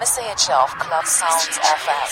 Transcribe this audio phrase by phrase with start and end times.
[0.00, 2.10] Hitchell Club Sounds FM.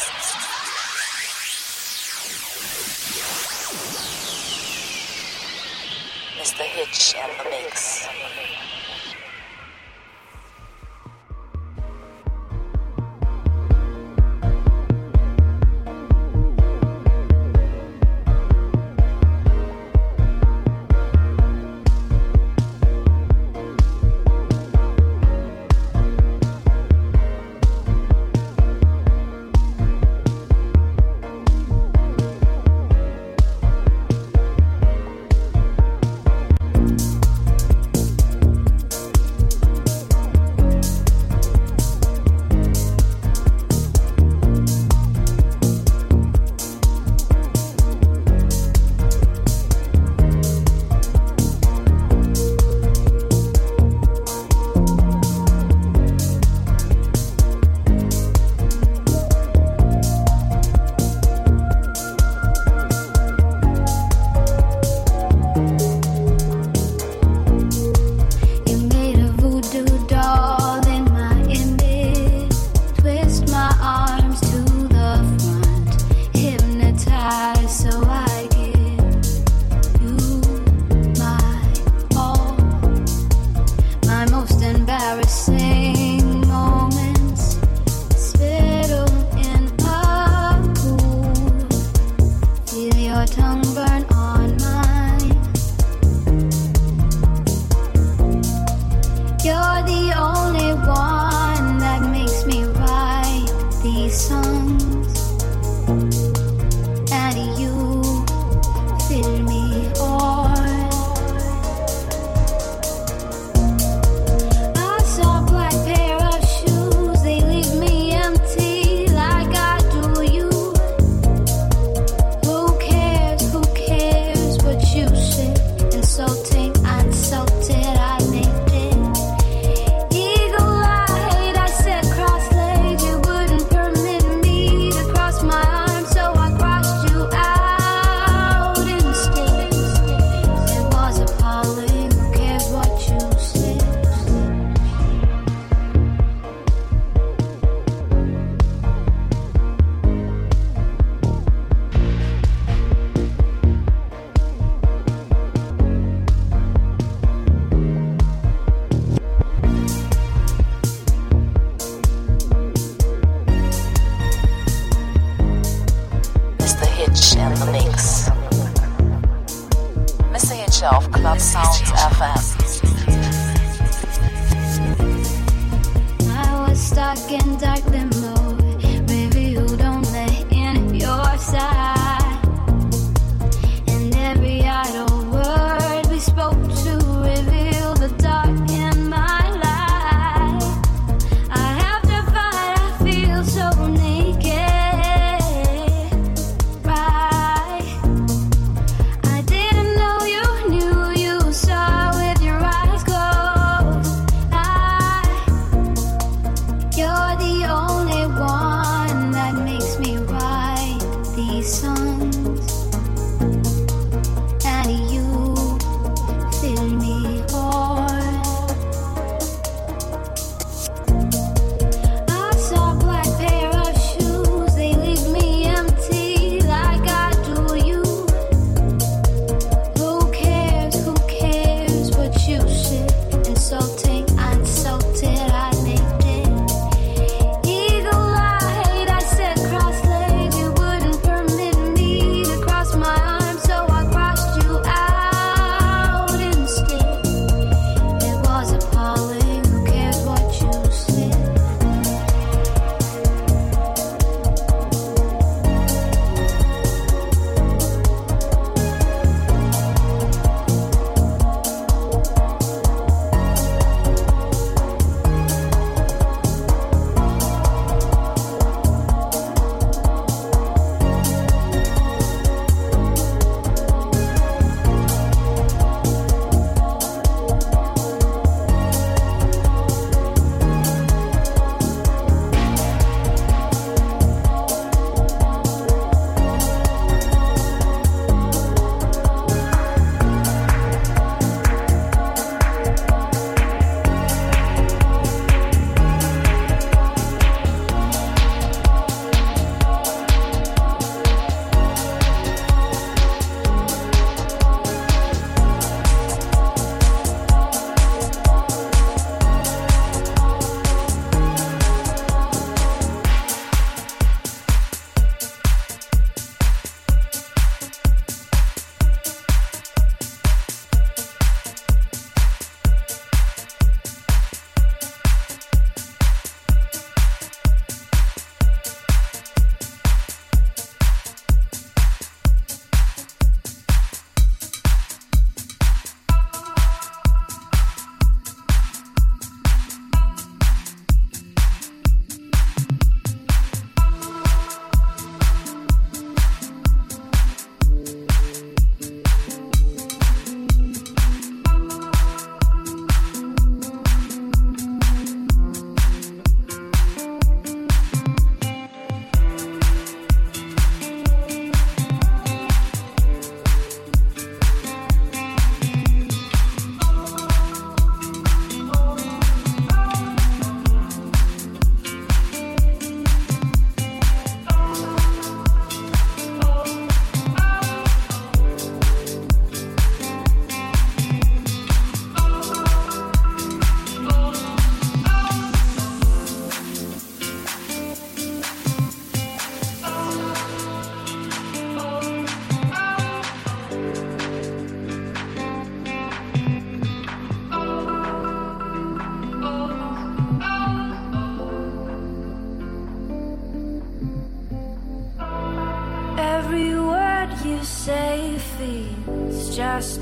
[6.36, 6.62] Mr.
[6.62, 8.08] Hitch and the Mix.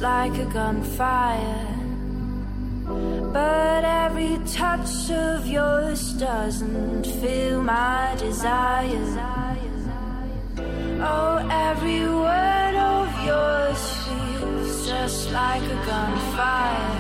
[0.04, 1.66] Like a gunfire.
[3.32, 9.08] But every touch of yours doesn't feel my desire.
[11.12, 11.36] Oh,
[11.68, 16.96] every word of yours feels just like a gunfire.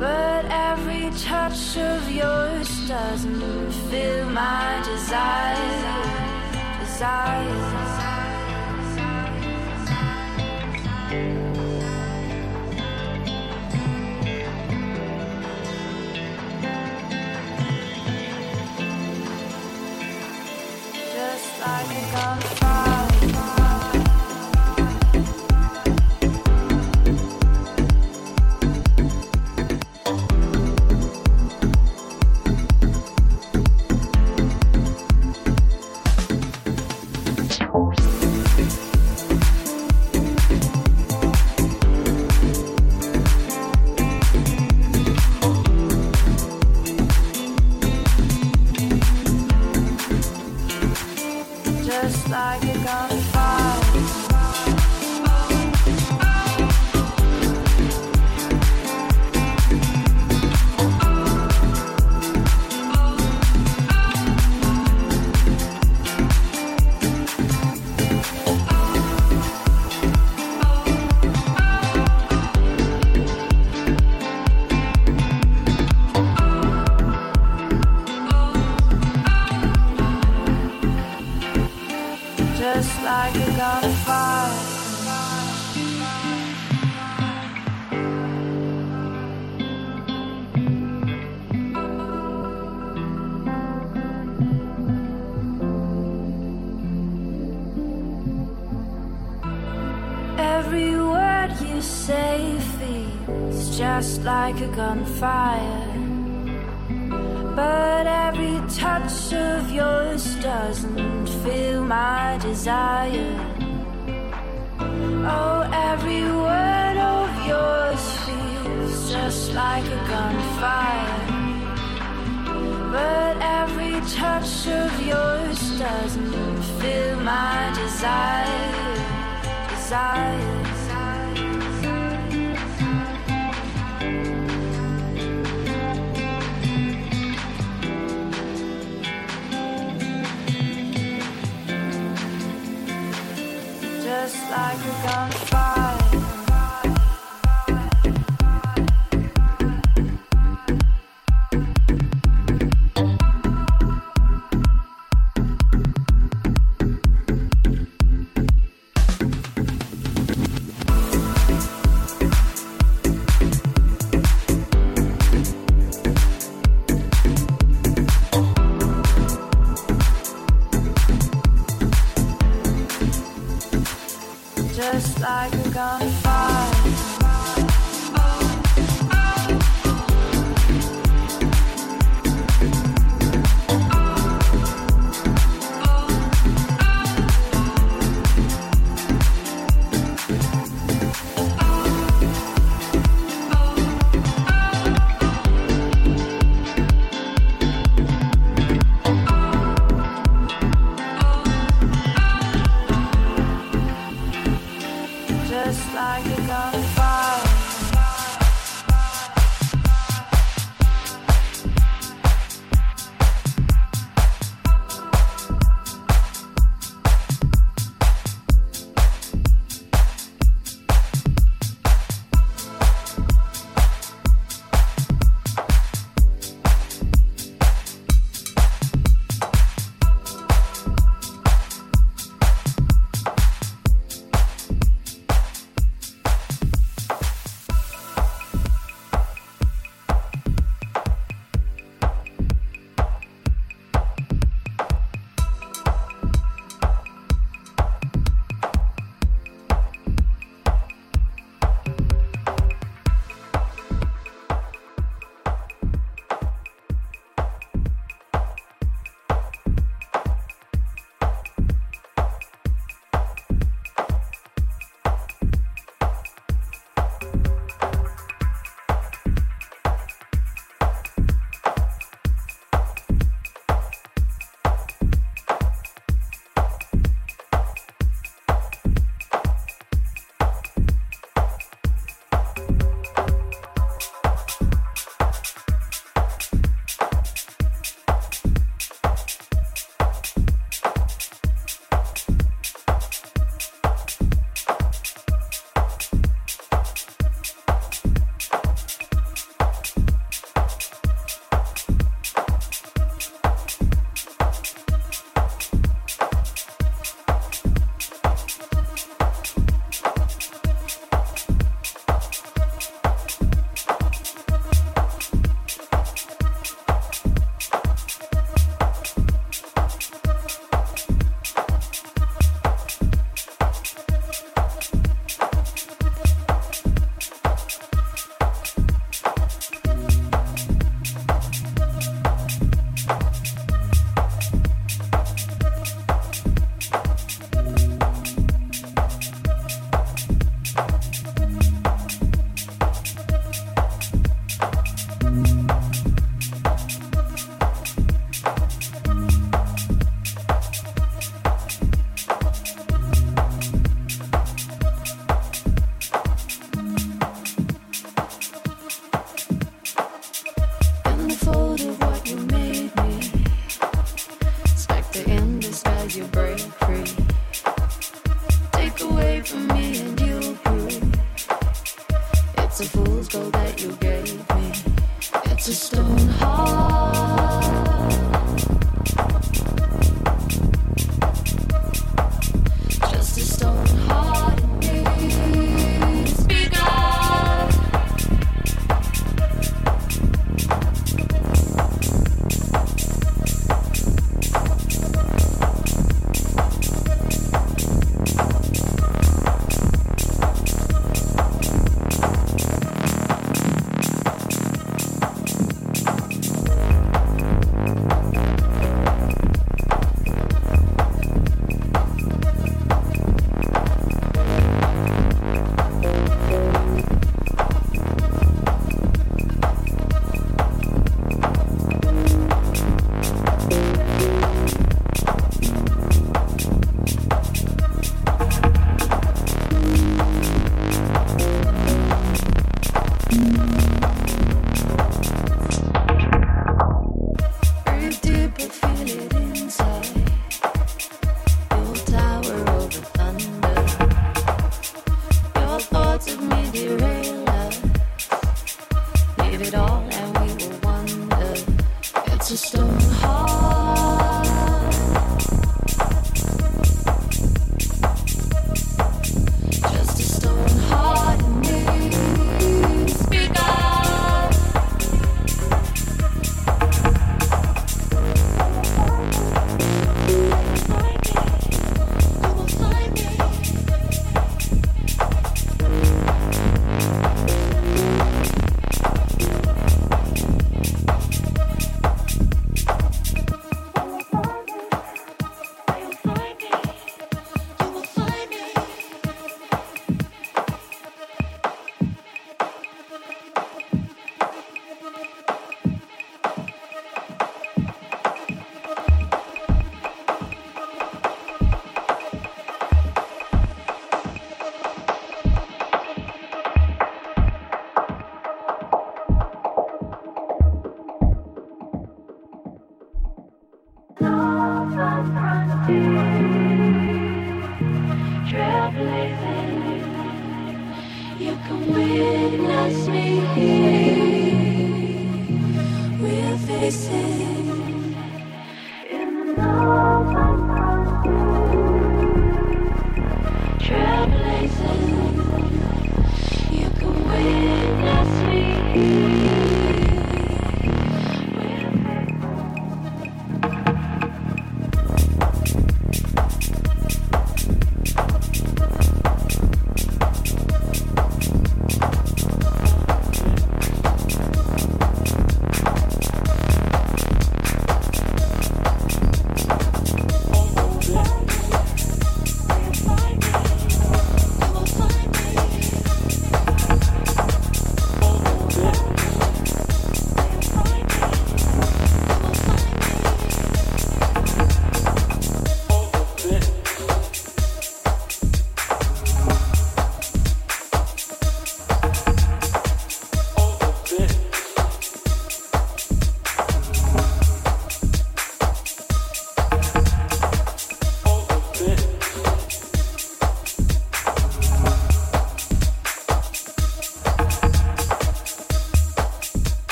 [0.00, 5.84] But every touch of yours doesn't fill my desire.
[6.80, 7.75] Desire.
[21.78, 22.85] I you come from.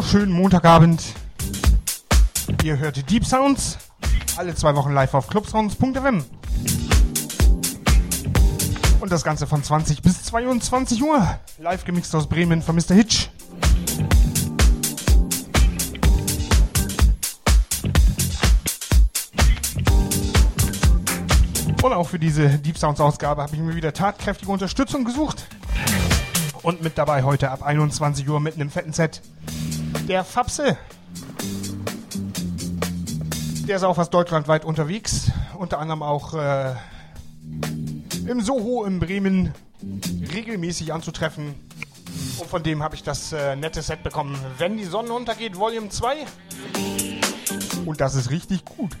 [0.00, 1.02] Wunderschönen Montagabend.
[2.64, 3.76] Ihr hört Deep Sounds.
[4.38, 6.24] Alle zwei Wochen live auf clubsounds.fm.
[9.00, 11.38] Und das Ganze von 20 bis 22 Uhr.
[11.58, 12.94] Live gemixt aus Bremen von Mr.
[12.94, 13.28] Hitch.
[21.82, 25.46] Und auch für diese Deep Sounds Ausgabe habe ich mir wieder tatkräftige Unterstützung gesucht.
[26.62, 29.20] Und mit dabei heute ab 21 Uhr mit einem fetten Set
[30.08, 30.76] der Fapse.
[33.66, 35.30] Der ist auch fast deutschlandweit unterwegs.
[35.58, 36.74] Unter anderem auch äh,
[38.26, 39.54] im Soho in Bremen
[40.32, 41.54] regelmäßig anzutreffen.
[42.38, 44.38] Und von dem habe ich das äh, nette Set bekommen.
[44.58, 46.26] Wenn die Sonne untergeht, Volume 2.
[47.84, 48.96] Und das ist richtig gut.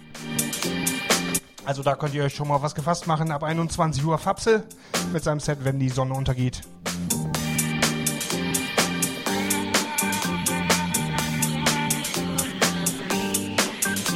[1.64, 3.30] Also da könnt ihr euch schon mal was gefasst machen.
[3.30, 4.64] Ab 21 Uhr Fapse
[5.12, 6.62] mit seinem Set, wenn die Sonne untergeht.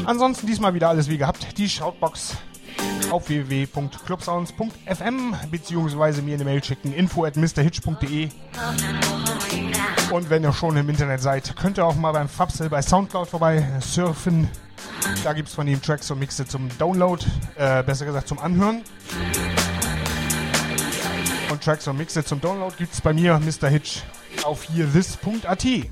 [0.05, 1.59] Ansonsten diesmal wieder alles wie gehabt.
[1.59, 2.37] Die Shoutbox
[3.11, 8.29] auf www.clubsounds.fm beziehungsweise mir eine Mail schicken info at mrhitch.de
[10.11, 13.29] und wenn ihr schon im Internet seid, könnt ihr auch mal beim Fapsel bei Soundcloud
[13.29, 14.49] vorbei surfen.
[15.23, 17.25] Da gibt es von ihm Tracks und Mixe zum Download,
[17.57, 18.83] äh, besser gesagt zum Anhören.
[21.51, 23.69] Und Tracks und Mixe zum Download gibt es bei mir, Mr.
[23.69, 24.03] Hitch,
[24.45, 25.65] auf hier this.at.
[25.65, 25.91] Ich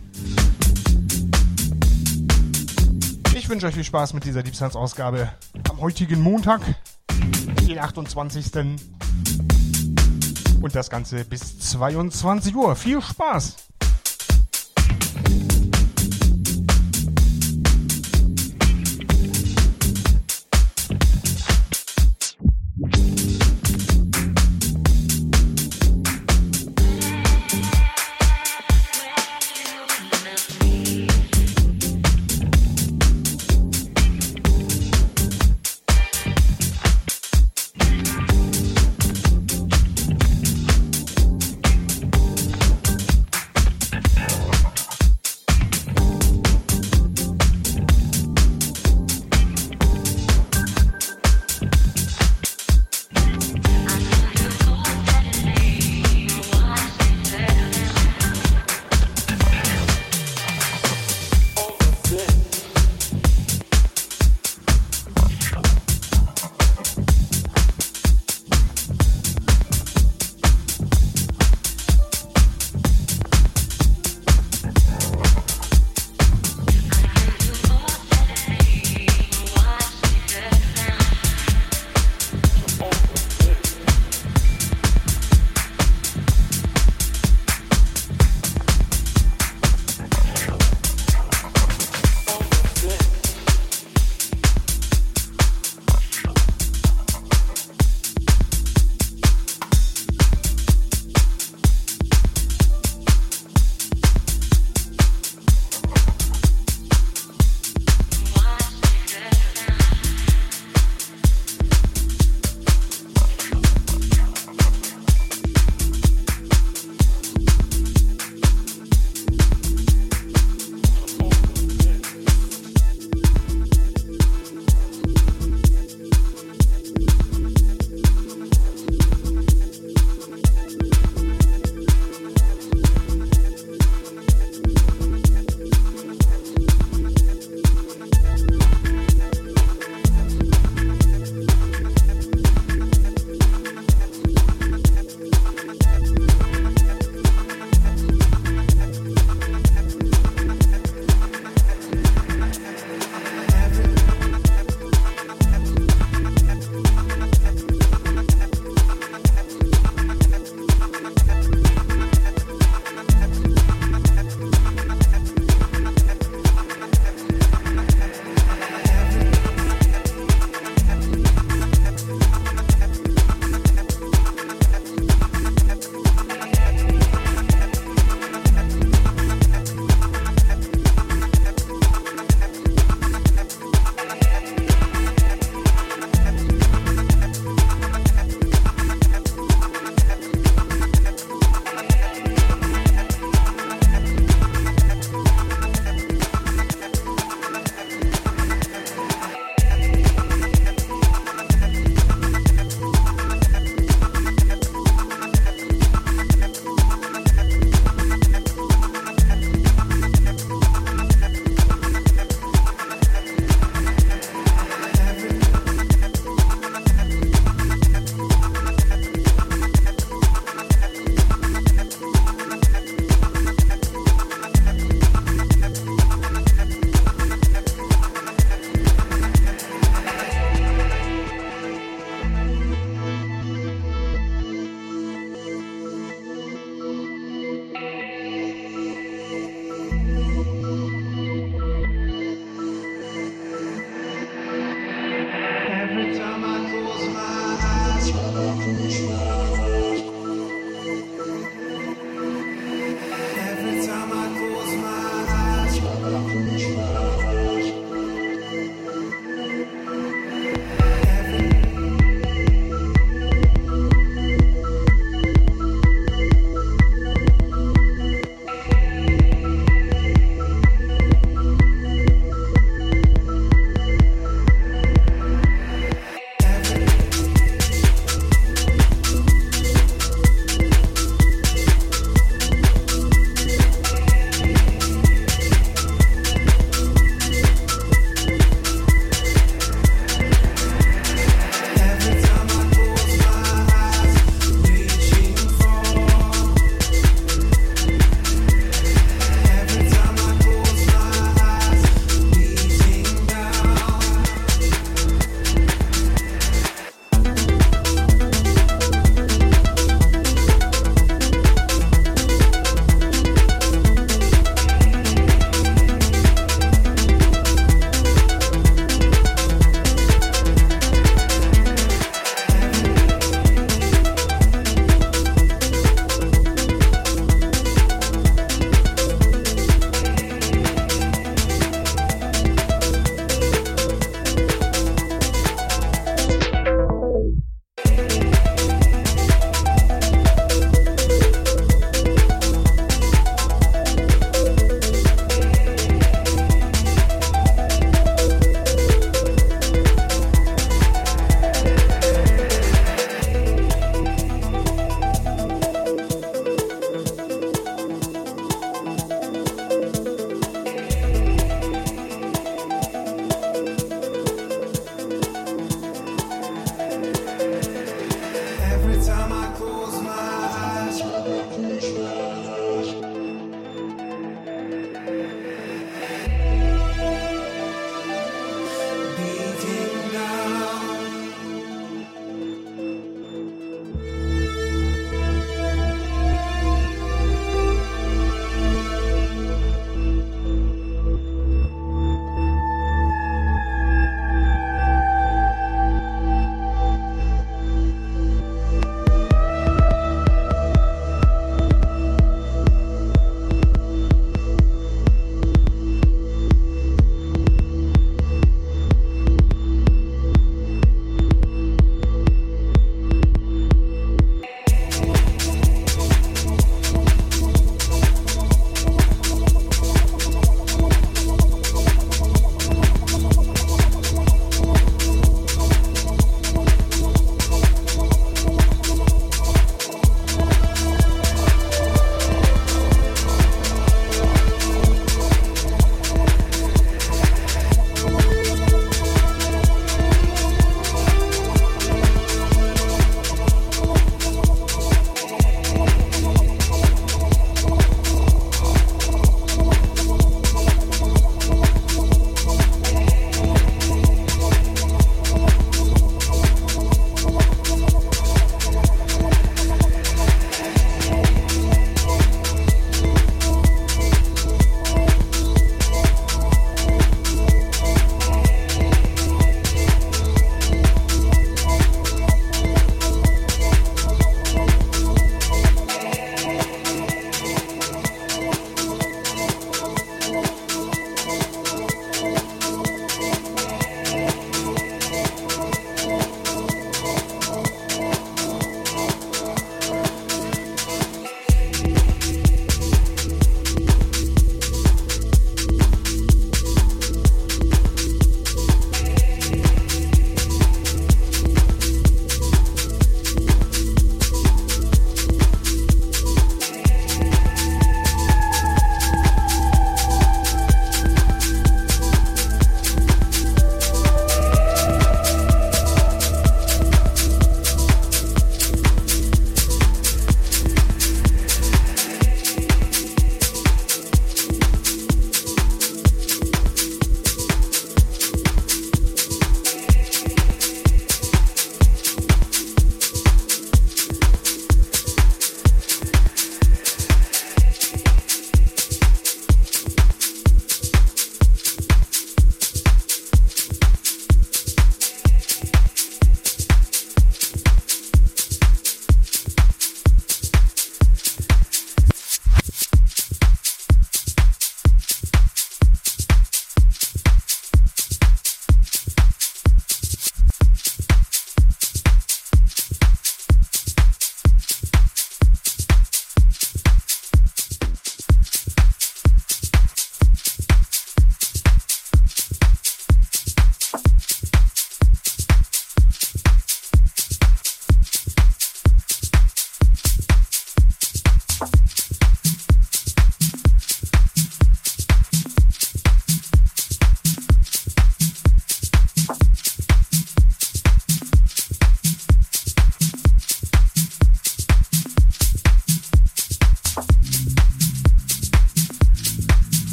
[3.52, 5.28] wünsche euch viel Spaß mit dieser Deep Science Ausgabe
[5.68, 6.62] am heutigen Montag,
[7.68, 8.50] den 28.
[10.62, 12.74] Und das Ganze bis 22 Uhr.
[12.76, 13.56] Viel Spaß!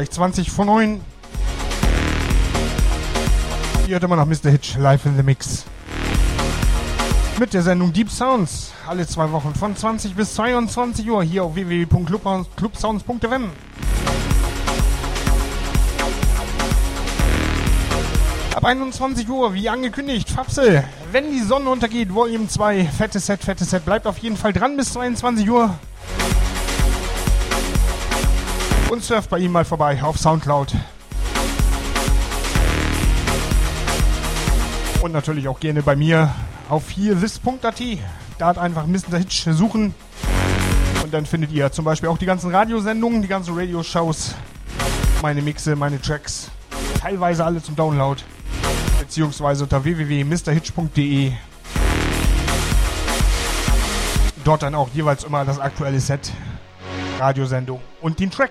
[0.00, 1.00] Gleich 20 von 9.
[3.86, 4.48] Ihr hört immer noch Mr.
[4.48, 5.66] Hitch live in the Mix.
[7.38, 8.72] Mit der Sendung Deep Sounds.
[8.88, 13.50] Alle zwei Wochen von 20 bis 22 Uhr hier auf www.clubsounds.fm.
[18.54, 20.82] Ab 21 Uhr, wie angekündigt, Fapsel.
[21.12, 22.84] Wenn die Sonne untergeht, Volume 2.
[22.86, 23.84] Fettes Set, fettes Set.
[23.84, 25.78] Bleibt auf jeden Fall dran bis 22 Uhr.
[28.90, 30.74] Und surft bei ihm mal vorbei auf Soundcloud.
[35.00, 36.34] Und natürlich auch gerne bei mir
[36.68, 37.80] auf hier this.at.
[38.38, 39.16] Da einfach Mr.
[39.18, 39.94] Hitch suchen.
[41.04, 44.34] Und dann findet ihr zum Beispiel auch die ganzen Radiosendungen, die ganzen Radioshows,
[45.22, 46.50] meine Mixe, meine Tracks.
[47.00, 48.20] Teilweise alle zum Download.
[48.98, 51.32] Beziehungsweise unter www.mrhitch.de.
[54.42, 56.32] Dort dann auch jeweils immer das aktuelle Set,
[57.20, 58.50] Radiosendung und den Track.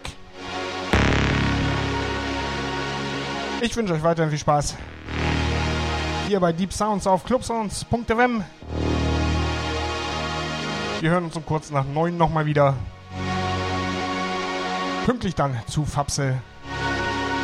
[3.61, 4.77] Ich wünsche euch weiterhin viel Spaß.
[6.27, 8.43] Hier bei Deep Sounds auf clubsounds.fm.
[11.01, 12.75] Wir hören uns um kurz nach neun nochmal wieder.
[15.05, 16.37] Pünktlich dann zu Fapsel.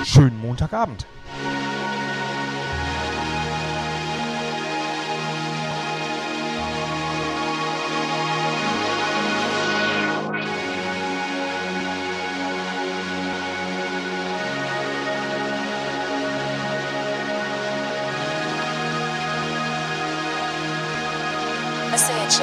[0.06, 1.06] Schönen Montagabend.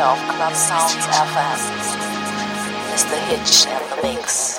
[0.03, 1.59] Of Club Sounds FM.
[2.91, 3.17] Mr.
[3.29, 4.59] Hitch and the Mix.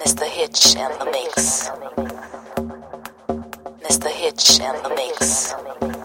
[0.00, 0.24] Mr.
[0.24, 1.68] Hitch and the Mix.
[3.84, 4.08] Mr.
[4.08, 6.01] Hitch and the Mix.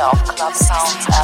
[0.00, 1.19] Hitche auf Club Sounds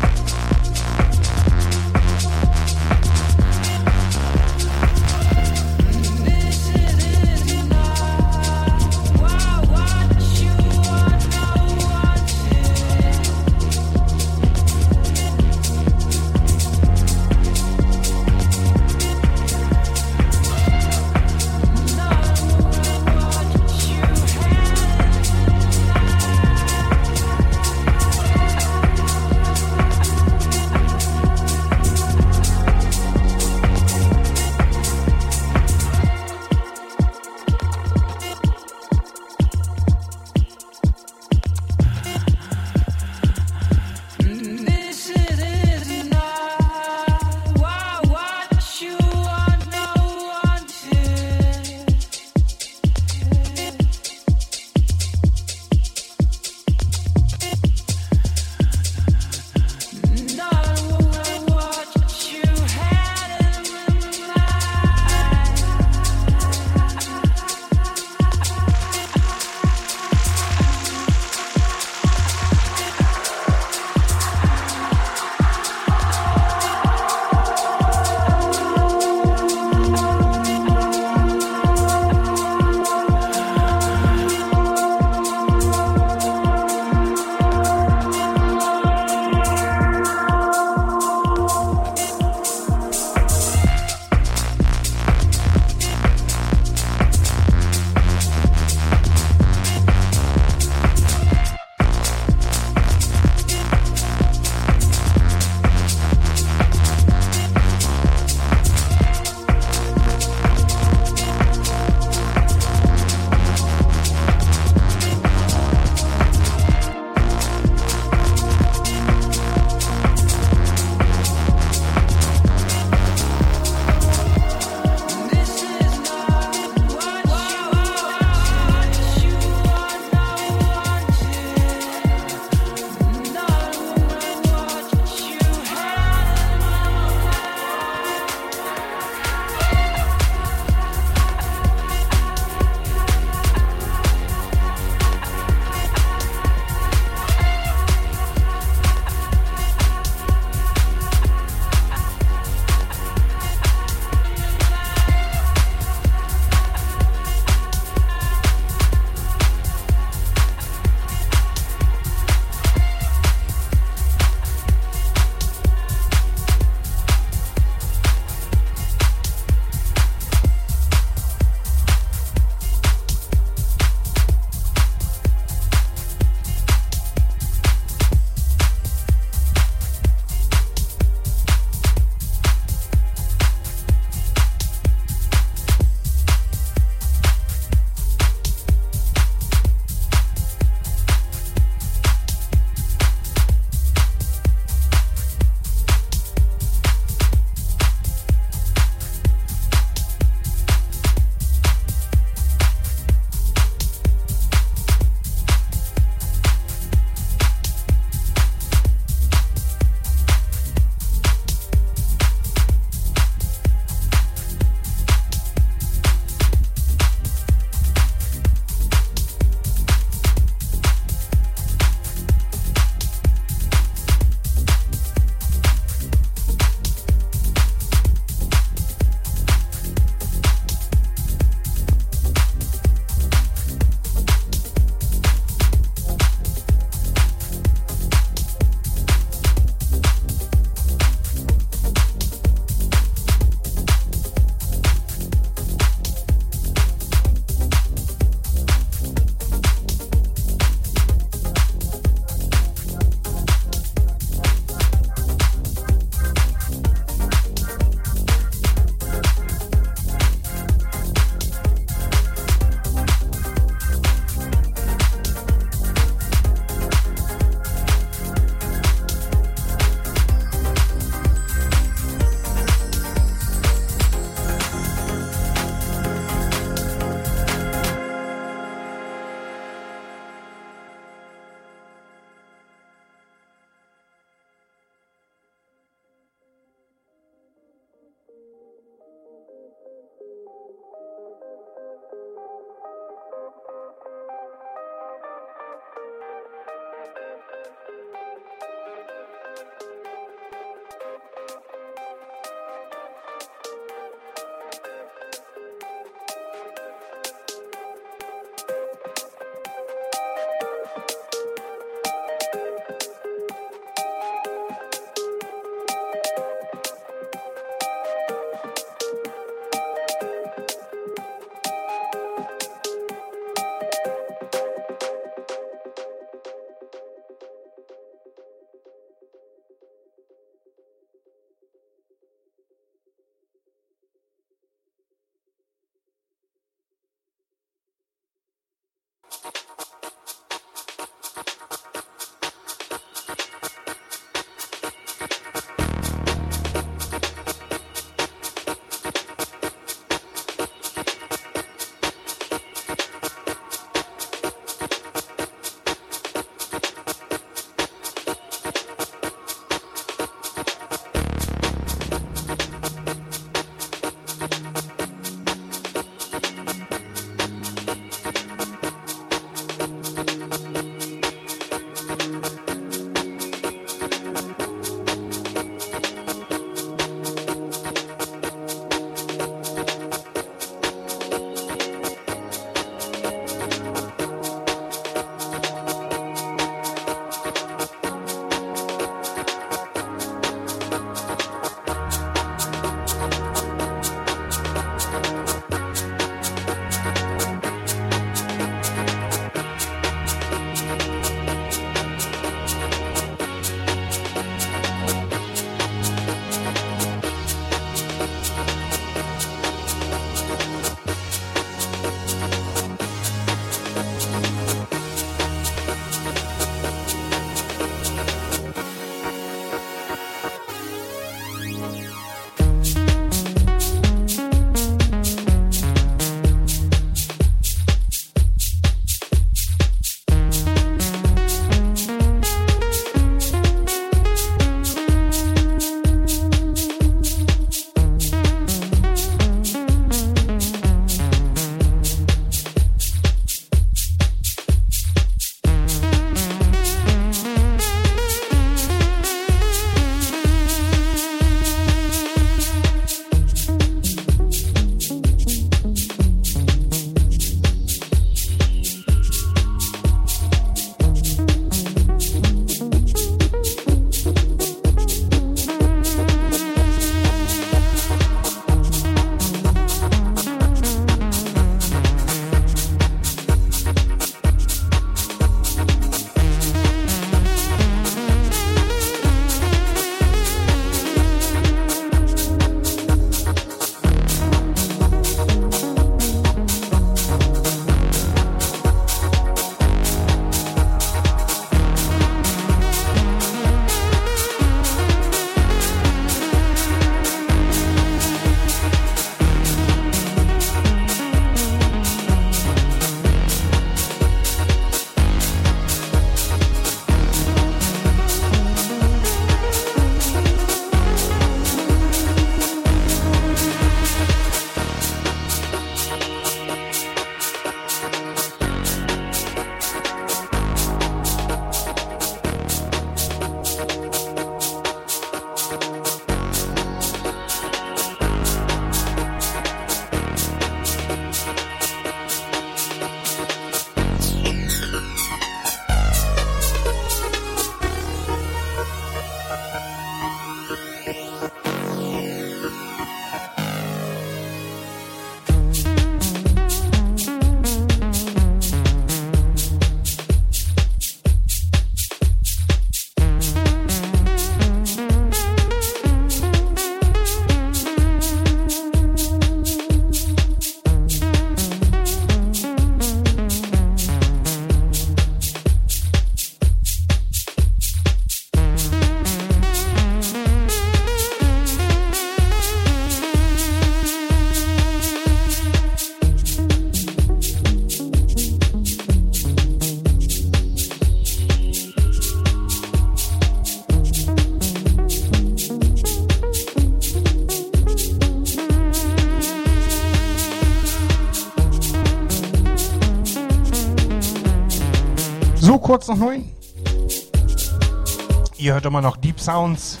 [598.82, 600.00] Hört immer noch Deep Sounds.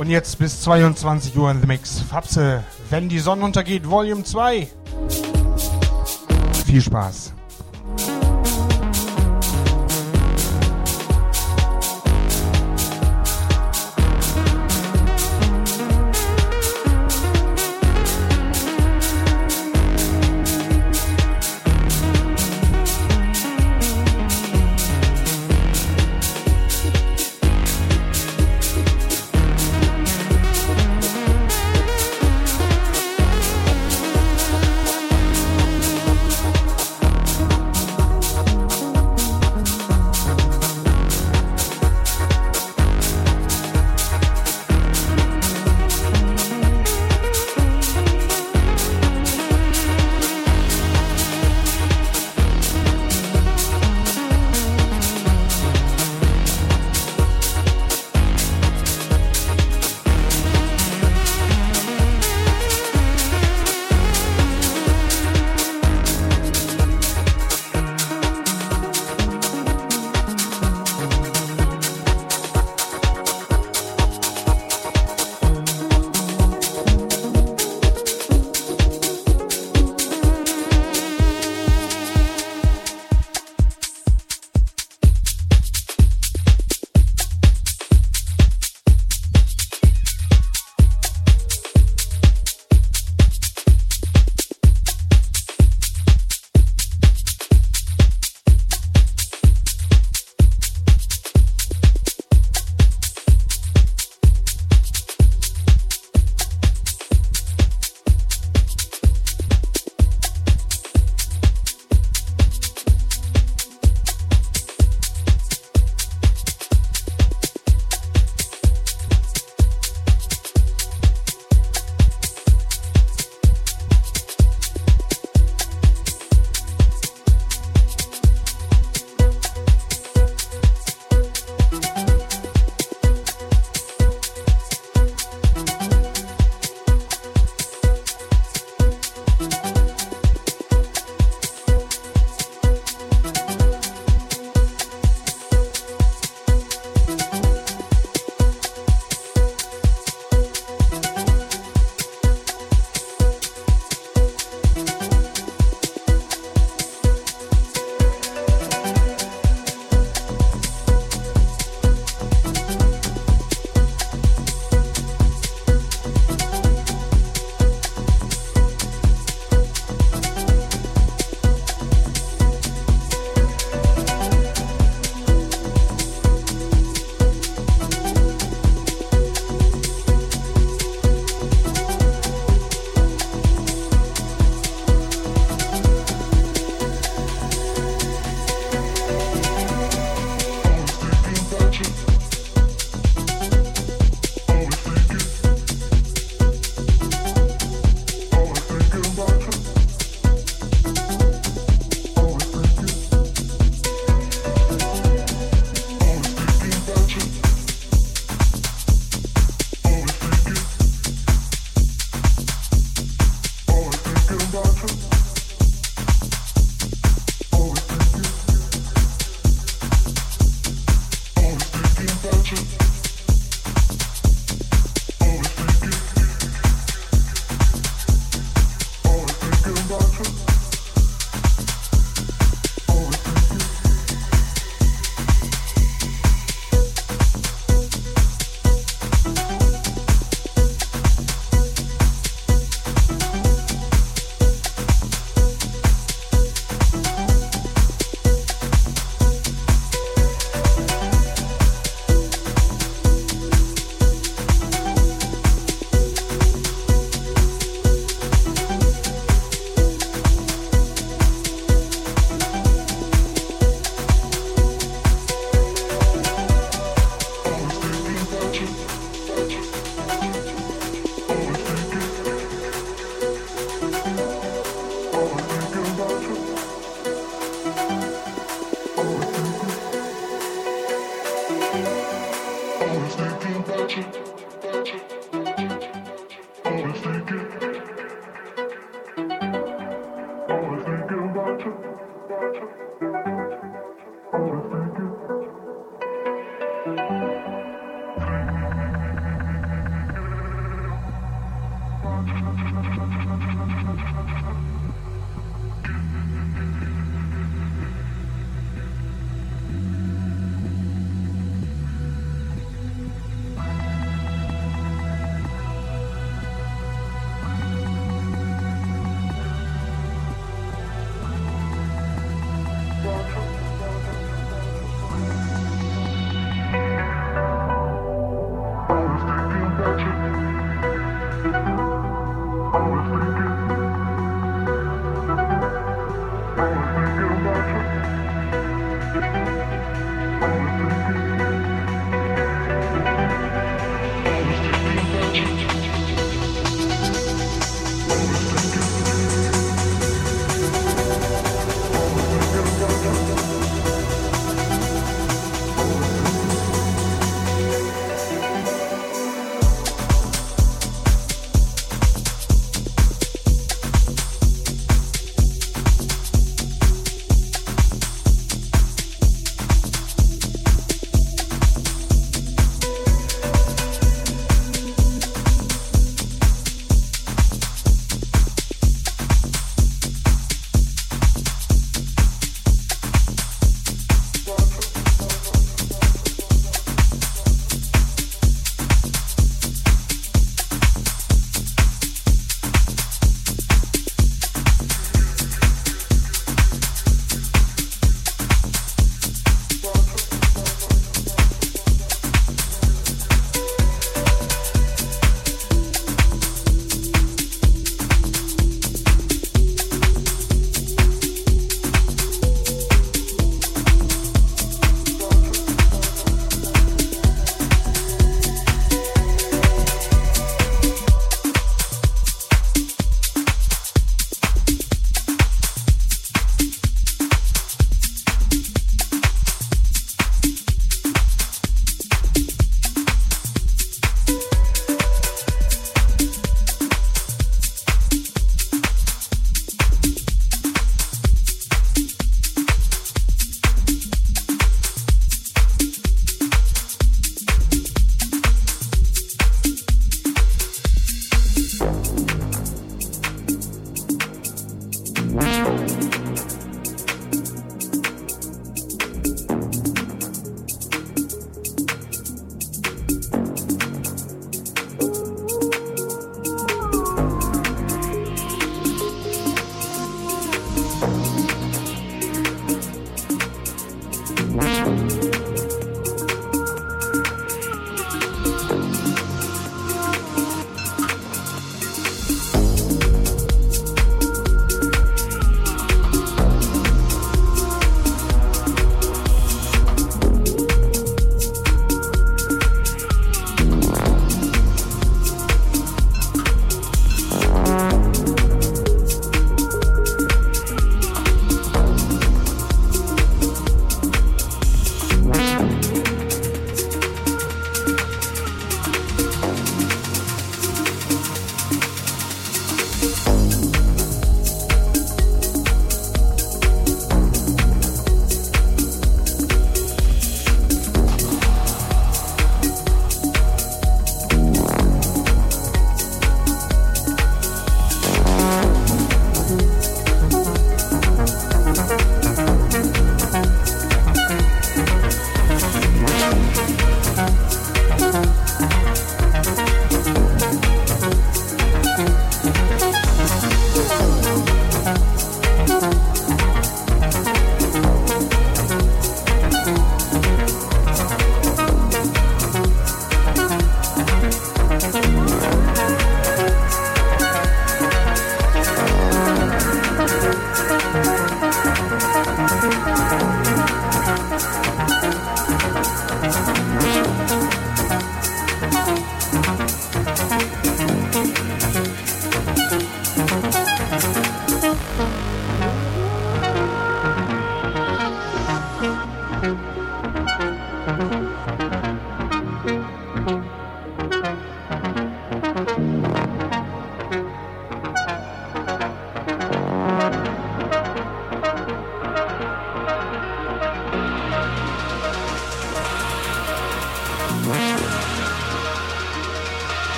[0.00, 2.00] Und jetzt bis 22 Uhr in The Mix.
[2.00, 4.66] Fabse, wenn die Sonne untergeht, Volume 2.
[6.66, 7.34] Viel Spaß.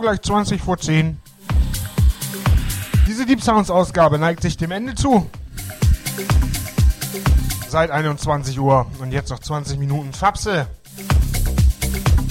[0.00, 1.18] Gleich 20 vor 10.
[3.06, 5.28] Diese Deep Sounds Ausgabe neigt sich dem Ende zu.
[7.68, 10.66] Seit 21 Uhr und jetzt noch 20 Minuten Fapse.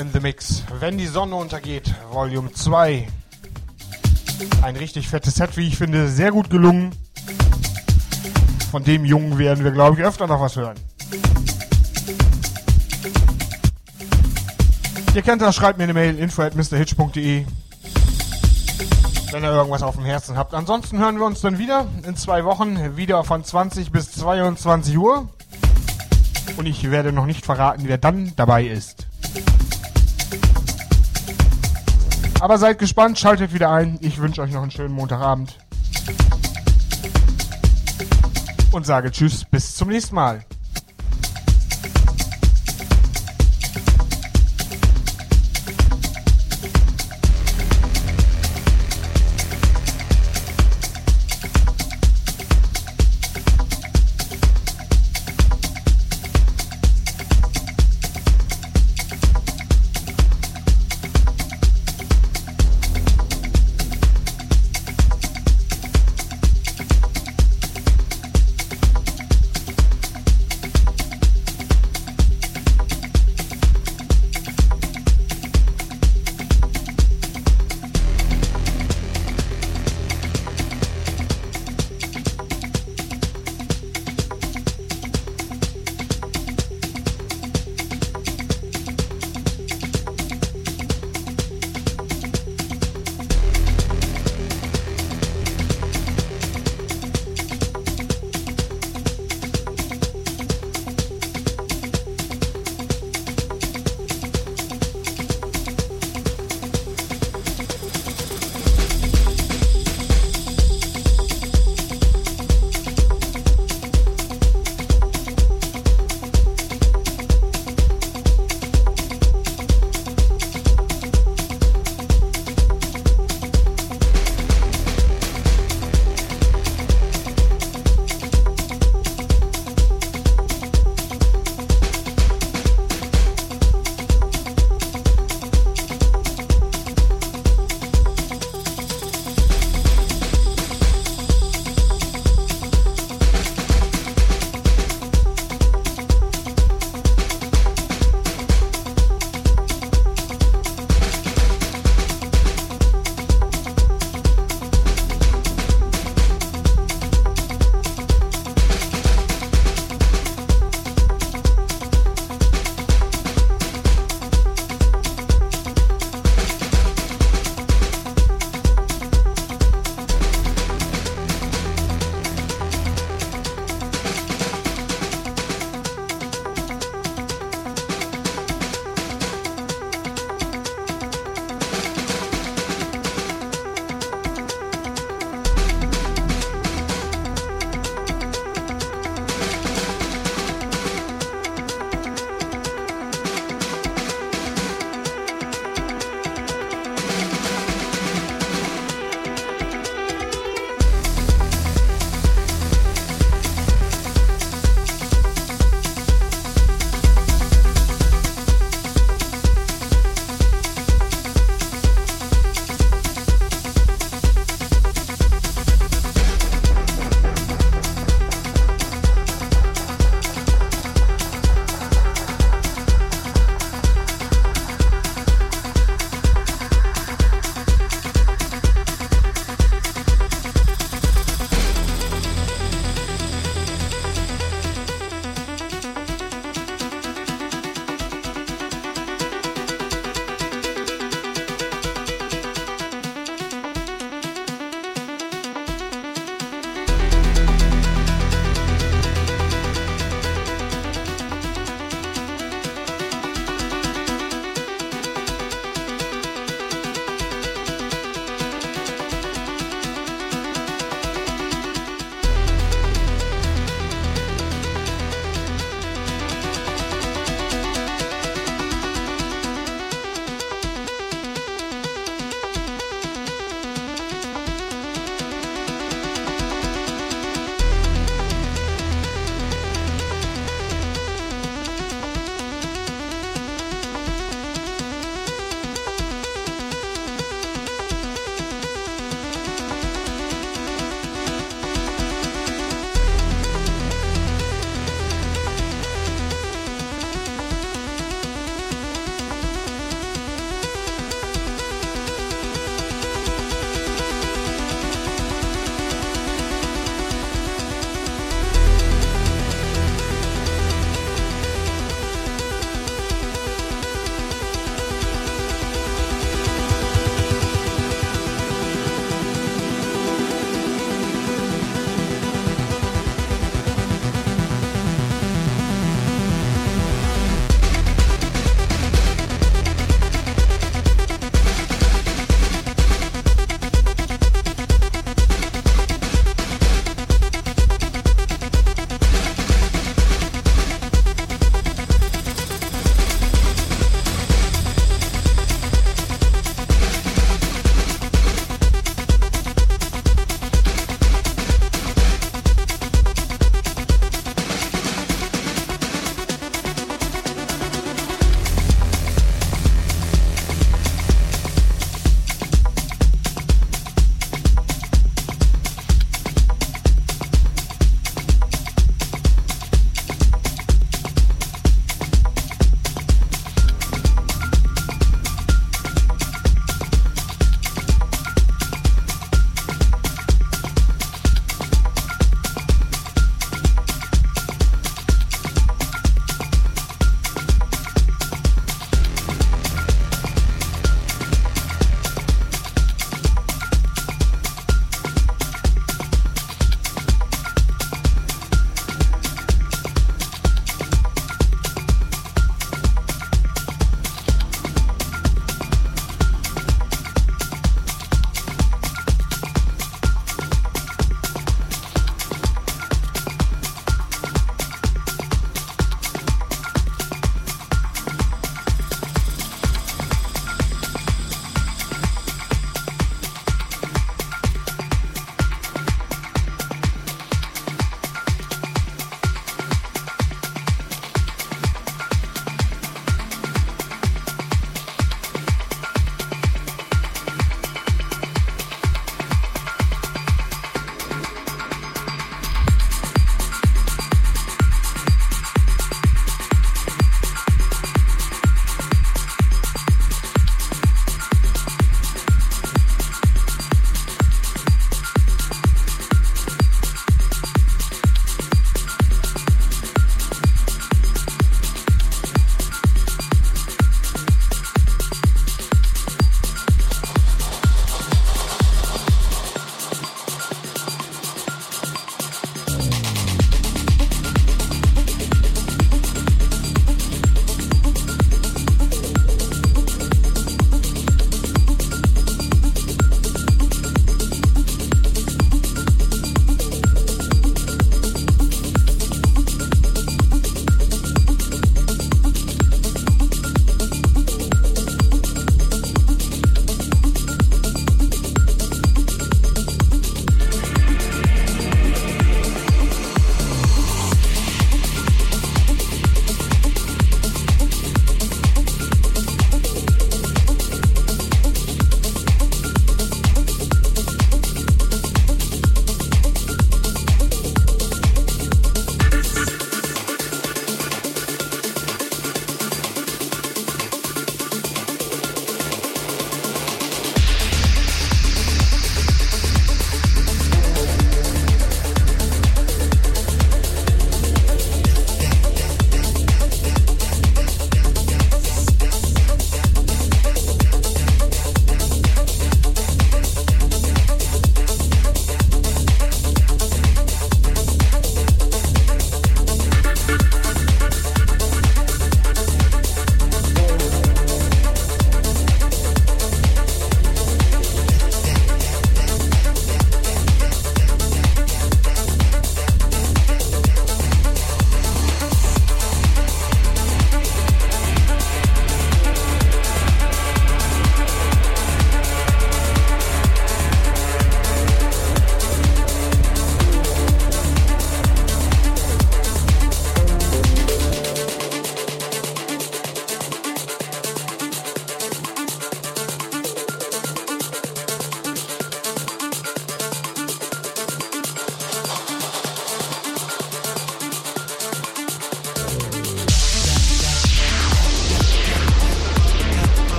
[0.00, 0.64] In the Mix.
[0.80, 3.08] Wenn die Sonne untergeht, Volume 2.
[4.62, 6.92] Ein richtig fettes Set, wie ich finde, sehr gut gelungen.
[8.70, 10.76] Von dem Jungen werden wir, glaube ich, öfter noch was hören.
[15.14, 17.44] Ihr kennt das, schreibt mir eine Mail, info at mrhitch.de
[19.32, 20.52] wenn ihr irgendwas auf dem Herzen habt.
[20.52, 25.28] Ansonsten hören wir uns dann wieder in zwei Wochen, wieder von 20 bis 22 Uhr.
[26.58, 29.06] Und ich werde noch nicht verraten, wer dann dabei ist.
[32.40, 33.98] Aber seid gespannt, schaltet wieder ein.
[34.02, 35.56] Ich wünsche euch noch einen schönen Montagabend.
[38.70, 40.44] Und sage Tschüss, bis zum nächsten Mal.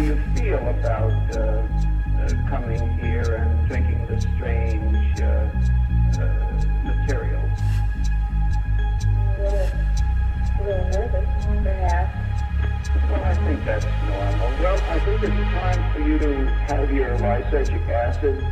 [0.00, 5.50] do you feel about uh, uh, coming here and drinking this strange uh,
[6.18, 6.50] uh,
[6.84, 7.42] material?
[9.36, 9.70] A little,
[10.58, 12.16] a little nervous, perhaps.
[13.10, 14.48] Well, I think that's normal.
[14.62, 18.42] Well, I think it's time for you to have your lysergic acid.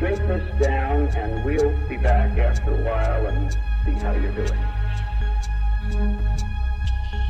[0.00, 3.52] Drink this down, and we'll be back after a while and
[3.84, 4.58] see how you're doing.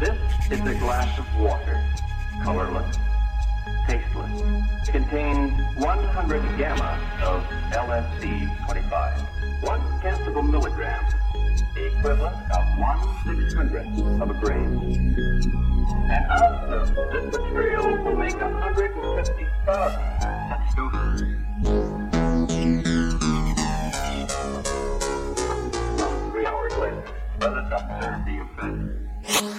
[0.00, 0.16] This
[0.50, 1.84] is a glass of water,
[2.42, 2.96] colorless
[3.86, 4.88] tasteless.
[4.88, 7.42] It contained 100 gamma of
[7.72, 11.04] LSD 25, one tenth of a milligram,
[11.74, 15.14] the equivalent of one six hundredth of a grain.
[16.10, 20.00] An ounce of this material will make 150,000
[20.50, 21.20] such doses.
[26.32, 27.04] Three hours later,
[27.38, 29.55] the doctor the effect.